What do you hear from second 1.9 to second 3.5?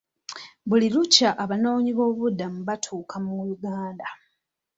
boobubudamu batuuka mu